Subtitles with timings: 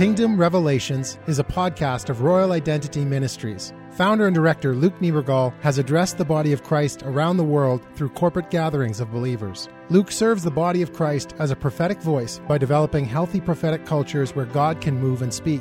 [0.00, 3.74] Kingdom Revelations is a podcast of Royal Identity Ministries.
[3.90, 8.08] Founder and director Luke Niebergall has addressed the body of Christ around the world through
[8.08, 9.68] corporate gatherings of believers.
[9.90, 14.34] Luke serves the body of Christ as a prophetic voice by developing healthy prophetic cultures
[14.34, 15.60] where God can move and speak.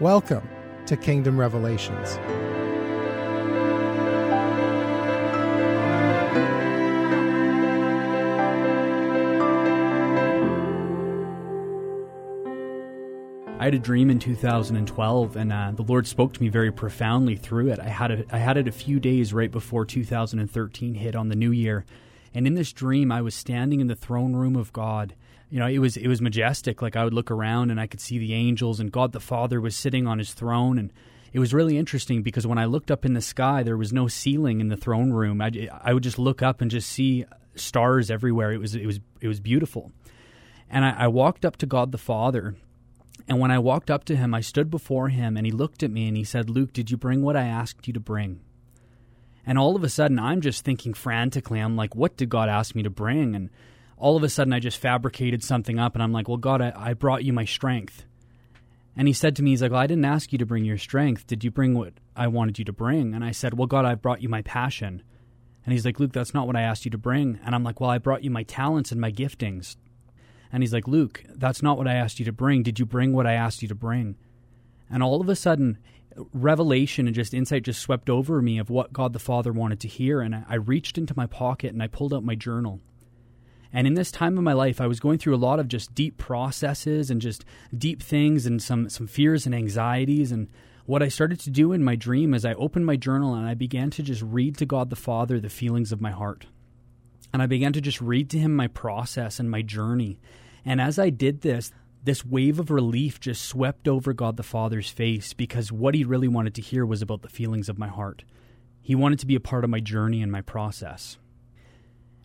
[0.00, 0.46] Welcome
[0.84, 2.18] to Kingdom Revelations.
[13.62, 17.36] I had a dream in 2012, and uh, the Lord spoke to me very profoundly
[17.36, 17.78] through it.
[17.78, 21.84] I had had it a few days right before 2013 hit on the new year,
[22.34, 25.14] and in this dream, I was standing in the throne room of God.
[25.48, 26.82] You know, it was it was majestic.
[26.82, 29.60] Like I would look around and I could see the angels, and God the Father
[29.60, 30.92] was sitting on His throne, and
[31.32, 34.08] it was really interesting because when I looked up in the sky, there was no
[34.08, 35.40] ceiling in the throne room.
[35.40, 38.52] I, I would just look up and just see stars everywhere.
[38.52, 39.92] It was it was it was beautiful,
[40.68, 42.56] and I, I walked up to God the Father
[43.28, 45.90] and when I walked up to him, I stood before him and he looked at
[45.90, 48.40] me and he said, Luke, did you bring what I asked you to bring?
[49.46, 52.74] And all of a sudden, I'm just thinking frantically, I'm like, what did God ask
[52.74, 53.34] me to bring?
[53.34, 53.50] And
[53.96, 56.72] all of a sudden, I just fabricated something up and I'm like, well, God, I,
[56.76, 58.04] I brought you my strength.
[58.96, 60.78] And he said to me, he's like, well, I didn't ask you to bring your
[60.78, 61.26] strength.
[61.26, 63.14] Did you bring what I wanted you to bring?
[63.14, 65.02] And I said, well, God, I brought you my passion.
[65.64, 67.38] And he's like, Luke, that's not what I asked you to bring.
[67.44, 69.76] And I'm like, well, I brought you my talents and my giftings.
[70.52, 72.62] And he's like, Luke, that's not what I asked you to bring.
[72.62, 74.16] Did you bring what I asked you to bring?
[74.90, 75.78] And all of a sudden,
[76.34, 79.88] revelation and just insight just swept over me of what God the Father wanted to
[79.88, 80.20] hear.
[80.20, 82.80] And I reached into my pocket and I pulled out my journal.
[83.72, 85.94] And in this time of my life, I was going through a lot of just
[85.94, 87.44] deep processes and just
[87.76, 90.30] deep things and some, some fears and anxieties.
[90.30, 90.48] And
[90.84, 93.54] what I started to do in my dream is I opened my journal and I
[93.54, 96.46] began to just read to God the Father the feelings of my heart.
[97.32, 100.20] And I began to just read to him my process and my journey.
[100.64, 101.72] And as I did this,
[102.04, 106.28] this wave of relief just swept over God the Father's face because what he really
[106.28, 108.24] wanted to hear was about the feelings of my heart.
[108.80, 111.16] He wanted to be a part of my journey and my process.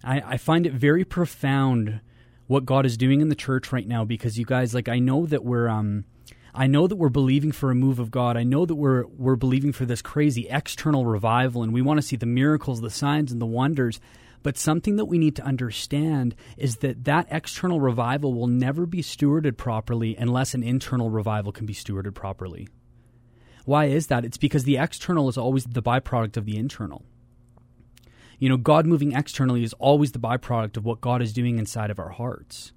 [0.04, 2.02] I, I find it very profound
[2.48, 5.26] what God is doing in the church right now because you guys, like, I know
[5.28, 6.06] that we're, um,
[6.56, 8.36] I know that we're believing for a move of God.
[8.36, 12.02] I know that we're we're believing for this crazy external revival, and we want to
[12.02, 14.00] see the miracles, the signs, and the wonders.
[14.44, 19.02] But something that we need to understand is that that external revival will never be
[19.02, 22.68] stewarded properly unless an internal revival can be stewarded properly.
[23.66, 24.24] Why is that?
[24.24, 27.04] It's because the external is always the byproduct of the internal.
[28.40, 31.90] You know, God moving externally is always the byproduct of what God is doing inside
[31.90, 32.72] of our hearts.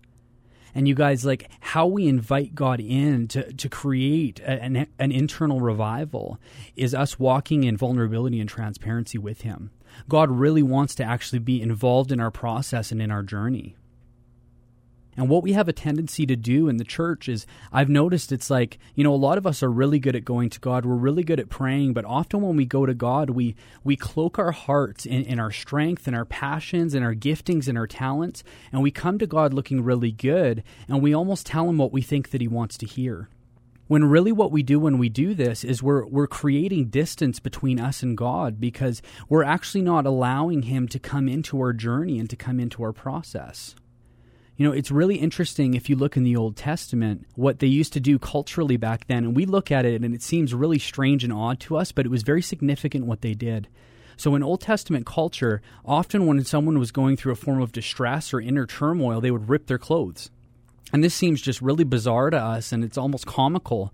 [0.74, 5.60] And you guys, like how we invite God in to, to create an, an internal
[5.60, 6.38] revival
[6.76, 9.70] is us walking in vulnerability and transparency with Him.
[10.08, 13.76] God really wants to actually be involved in our process and in our journey.
[15.16, 18.48] And what we have a tendency to do in the church is, I've noticed it's
[18.48, 20.86] like, you know, a lot of us are really good at going to God.
[20.86, 24.38] We're really good at praying, but often when we go to God, we, we cloak
[24.38, 28.44] our hearts in, in our strength and our passions and our giftings and our talents,
[28.72, 32.02] and we come to God looking really good, and we almost tell Him what we
[32.02, 33.28] think that He wants to hear.
[33.90, 37.80] When really what we do when we do this is we're we're creating distance between
[37.80, 42.30] us and God because we're actually not allowing him to come into our journey and
[42.30, 43.74] to come into our process.
[44.56, 47.92] You know, it's really interesting if you look in the Old Testament, what they used
[47.94, 51.24] to do culturally back then, and we look at it and it seems really strange
[51.24, 53.66] and odd to us, but it was very significant what they did.
[54.16, 58.32] So, in Old Testament culture, often when someone was going through a form of distress
[58.32, 60.30] or inner turmoil, they would rip their clothes.
[60.92, 63.92] And this seems just really bizarre to us and it's almost comical.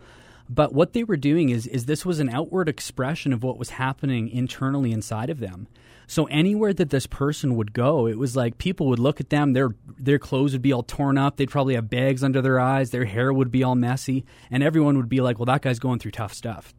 [0.48, 3.70] But what they were doing is is this was an outward expression of what was
[3.70, 5.66] happening internally inside of them.
[6.06, 9.54] So anywhere that this person would go, it was like people would look at them,
[9.54, 12.90] their their clothes would be all torn up, they'd probably have bags under their eyes,
[12.90, 15.98] their hair would be all messy, and everyone would be like, "Well, that guy's going
[15.98, 16.72] through tough stuff."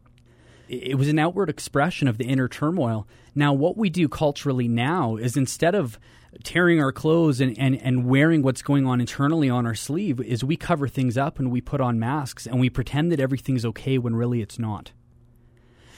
[0.68, 3.06] It was an outward expression of the inner turmoil.
[3.34, 5.98] Now, what we do culturally now is instead of
[6.44, 10.44] tearing our clothes and, and, and wearing what's going on internally on our sleeve is
[10.44, 13.98] we cover things up and we put on masks and we pretend that everything's okay
[13.98, 14.92] when really it's not.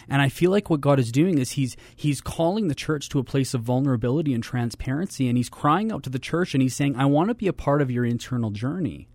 [0.09, 3.19] And I feel like what God is doing is he's he's calling the church to
[3.19, 6.75] a place of vulnerability and transparency and he's crying out to the church and he's
[6.75, 9.09] saying I want to be a part of your internal journey.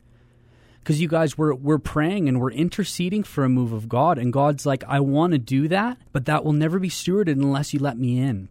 [0.85, 4.31] Cuz you guys we're we're praying and we're interceding for a move of God and
[4.31, 7.79] God's like I want to do that, but that will never be stewarded unless you
[7.79, 8.47] let me in.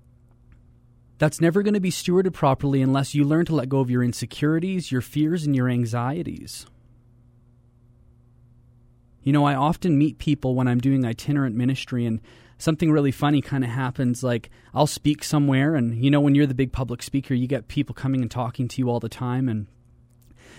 [1.25, 4.05] That's never going to be stewarded properly unless you learn to let go of your
[4.05, 6.67] insecurities, your fears, and your anxieties.
[9.23, 12.21] You know, I often meet people when I'm doing itinerant ministry, and
[12.59, 14.23] something really funny kind of happens.
[14.23, 17.69] Like, I'll speak somewhere, and you know, when you're the big public speaker, you get
[17.69, 19.67] people coming and talking to you all the time, and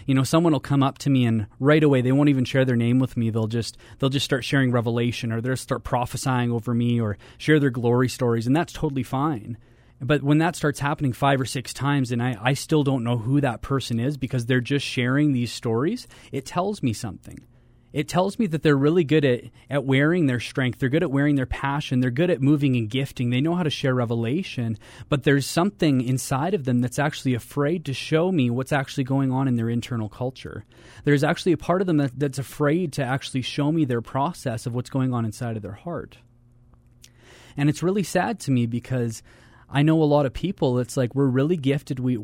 [0.08, 2.66] you know, someone will come up to me and right away they won't even share
[2.66, 3.30] their name with me.
[3.30, 7.60] They'll just they'll just start sharing revelation or they'll start prophesying over me or share
[7.60, 9.60] their glory stories, and that's totally fine.
[10.01, 13.18] But when that starts happening five or six times and I, I still don't know
[13.18, 17.39] who that person is because they're just sharing these stories, it tells me something
[17.95, 20.80] it tells me that they're really good at, at wearing their strength.
[20.80, 22.01] They're good at wearing their passion.
[22.01, 23.30] They're good at moving and gifting.
[23.30, 24.77] They know how to share revelation.
[25.07, 29.31] But there's something inside of them that's actually afraid to show me what's actually going
[29.31, 30.65] on in their internal culture.
[31.06, 34.65] There's actually a part of them that, that's afraid to actually show me their process
[34.65, 36.18] of what's going on inside of their heart.
[37.56, 39.24] And it's really sad to me because
[39.70, 40.80] I know a lot of people.
[40.80, 42.00] It's like we're really gifted.
[42.00, 42.18] We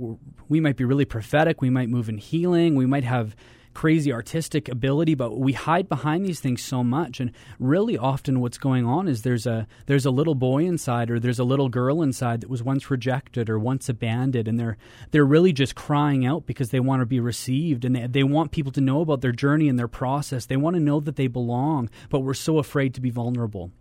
[0.47, 1.61] we might be really prophetic.
[1.61, 2.75] We might move in healing.
[2.75, 3.35] We might have
[3.73, 7.19] crazy artistic ability, but we hide behind these things so much.
[7.19, 11.19] And really often what's going on is there's a there's a little boy inside or
[11.19, 14.77] there's a little girl inside that was once rejected or once abandoned and they're
[15.11, 18.51] they're really just crying out because they want to be received and they, they want
[18.51, 20.45] people to know about their journey and their process.
[20.45, 23.71] They want to know that they belong, but we're so afraid to be vulnerable.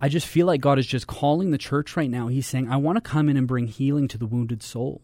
[0.00, 2.28] I just feel like God is just calling the church right now.
[2.28, 5.02] He's saying, I want to come in and bring healing to the wounded soul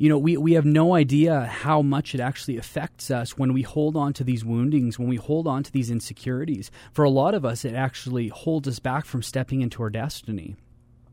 [0.00, 3.60] you know, we, we have no idea how much it actually affects us when we
[3.60, 6.70] hold on to these woundings, when we hold on to these insecurities.
[6.90, 10.56] For a lot of us, it actually holds us back from stepping into our destiny.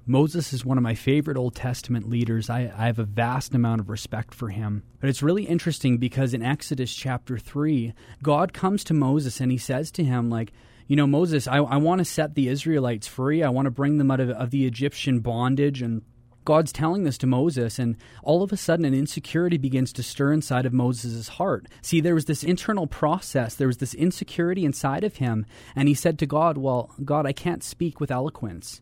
[0.10, 2.50] Moses is one of my favorite Old Testament leaders.
[2.50, 4.84] I, I, have a vast amount of respect for him.
[5.02, 7.94] But it's really interesting because in Exodus chapter 3,
[8.24, 10.54] God comes to Moses and he says to him, like,
[10.88, 13.44] you know, Moses, I, I want to set the Israelites free.
[13.44, 16.04] I want to bring them out of, of the Egyptian bondage and
[16.46, 20.32] God's telling this to Moses, and all of a sudden, an insecurity begins to stir
[20.32, 21.68] inside of Moses' heart.
[21.82, 25.46] See, there was this internal process, there was this insecurity inside of him,
[25.76, 28.80] and he said to God, Well, God, I can't speak with eloquence.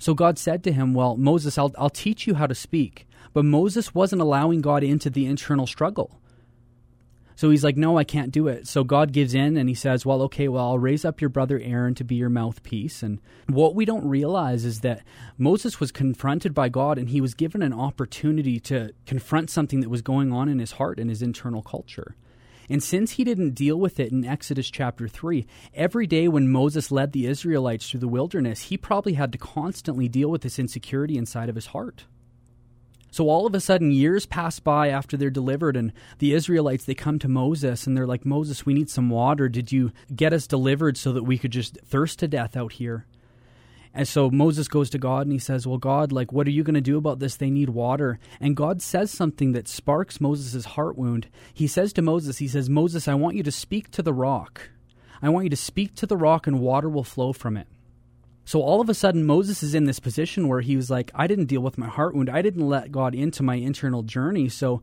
[0.00, 3.06] So God said to him, Well, Moses, I'll, I'll teach you how to speak.
[3.34, 6.18] But Moses wasn't allowing God into the internal struggle.
[7.36, 8.66] So he's like, No, I can't do it.
[8.66, 11.60] So God gives in and he says, Well, okay, well, I'll raise up your brother
[11.62, 13.02] Aaron to be your mouthpiece.
[13.02, 15.02] And what we don't realize is that
[15.36, 19.90] Moses was confronted by God and he was given an opportunity to confront something that
[19.90, 22.16] was going on in his heart and his internal culture.
[22.68, 26.92] And since he didn't deal with it in Exodus chapter 3, every day when Moses
[26.92, 31.16] led the Israelites through the wilderness, he probably had to constantly deal with this insecurity
[31.16, 32.04] inside of his heart.
[33.12, 36.94] So all of a sudden, years pass by after they're delivered, and the Israelites they
[36.94, 39.48] come to Moses and they're like, Moses, we need some water.
[39.48, 43.06] Did you get us delivered so that we could just thirst to death out here?
[43.92, 46.62] And so Moses goes to God and he says, Well, God, like, what are you
[46.62, 47.36] going to do about this?
[47.36, 48.18] They need water.
[48.38, 51.28] And God says something that sparks Moses' heart wound.
[51.52, 54.70] He says to Moses, He says, Moses, I want you to speak to the rock.
[55.22, 57.66] I want you to speak to the rock, and water will flow from it.
[58.44, 61.26] So all of a sudden, Moses is in this position where he was like, I
[61.26, 62.30] didn't deal with my heart wound.
[62.30, 64.48] I didn't let God into my internal journey.
[64.48, 64.82] So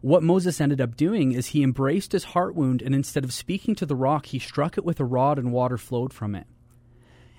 [0.00, 3.74] what Moses ended up doing is he embraced his heart wound, and instead of speaking
[3.76, 6.46] to the rock, he struck it with a rod and water flowed from it.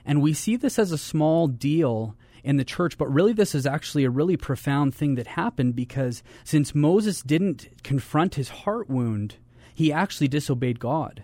[0.06, 3.65] And we see this as a small deal in the church, but really this is
[3.65, 9.36] actually a really profound thing that happened because since Moses didn't confront his heart wound,
[9.74, 11.24] he actually disobeyed God.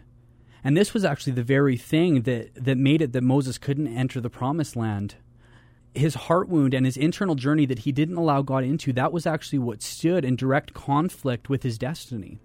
[0.64, 4.20] And this was actually the very thing that, that made it that Moses couldn't enter
[4.20, 5.16] the promised land.
[5.94, 9.26] His heart wound and his internal journey that he didn't allow God into, that was
[9.26, 12.40] actually what stood in direct conflict with his destiny.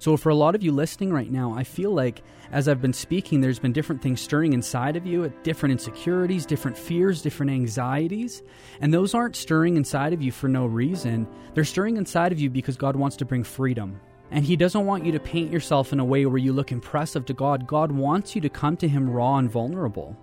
[0.00, 2.94] So, for a lot of you listening right now, I feel like as I've been
[2.94, 8.42] speaking, there's been different things stirring inside of you, different insecurities, different fears, different anxieties.
[8.80, 11.28] And those aren't stirring inside of you for no reason.
[11.52, 14.00] They're stirring inside of you because God wants to bring freedom.
[14.30, 17.26] And He doesn't want you to paint yourself in a way where you look impressive
[17.26, 17.66] to God.
[17.66, 20.16] God wants you to come to Him raw and vulnerable.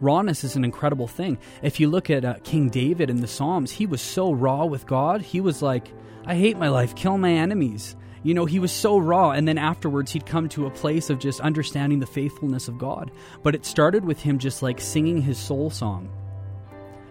[0.00, 1.38] Rawness is an incredible thing.
[1.60, 4.86] If you look at uh, King David in the Psalms, he was so raw with
[4.86, 5.22] God.
[5.22, 5.88] He was like,
[6.24, 7.96] I hate my life, kill my enemies.
[8.24, 9.30] You know, he was so raw.
[9.30, 13.12] And then afterwards, he'd come to a place of just understanding the faithfulness of God.
[13.42, 16.10] But it started with him just like singing his soul song.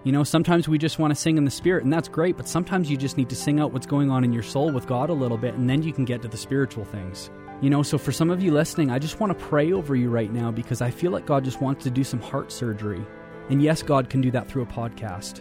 [0.03, 2.46] You know, sometimes we just want to sing in the spirit, and that's great, but
[2.46, 5.10] sometimes you just need to sing out what's going on in your soul with God
[5.10, 7.29] a little bit, and then you can get to the spiritual things.
[7.62, 10.10] You know, so for some of you listening, I just want to pray over you
[10.10, 13.01] right now because I feel like God just wants to do some heart surgery.
[13.50, 15.39] And yes, God can do that through a podcast.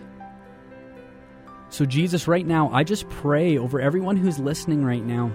[1.71, 5.33] So, Jesus, right now, I just pray over everyone who's listening right now.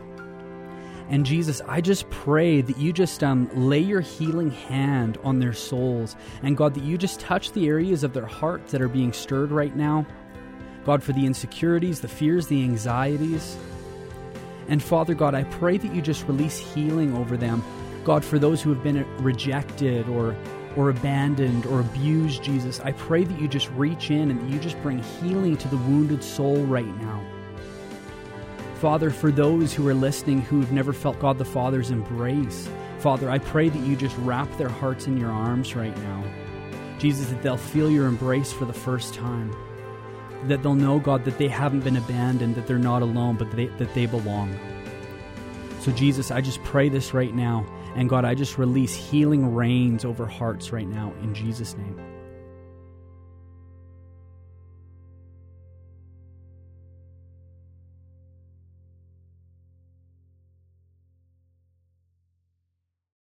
[1.10, 5.54] And Jesus, I just pray that you just um, lay your healing hand on their
[5.54, 6.16] souls.
[6.44, 9.52] And God, that you just touch the areas of their hearts that are being stirred
[9.52, 10.06] right now.
[10.86, 13.58] God, for the insecurities, the fears, the anxieties.
[14.68, 17.64] And Father God, I pray that you just release healing over them.
[18.04, 20.36] God, for those who have been rejected or
[20.76, 24.60] or abandoned or abused, Jesus, I pray that you just reach in and that you
[24.60, 27.37] just bring healing to the wounded soul right now.
[28.78, 32.70] Father, for those who are listening who have never felt God the Father's embrace,
[33.00, 36.24] Father, I pray that you just wrap their hearts in your arms right now.
[37.00, 39.52] Jesus, that they'll feel your embrace for the first time.
[40.44, 43.66] That they'll know, God, that they haven't been abandoned, that they're not alone, but they,
[43.66, 44.56] that they belong.
[45.80, 47.66] So, Jesus, I just pray this right now.
[47.96, 52.17] And God, I just release healing rains over hearts right now in Jesus' name.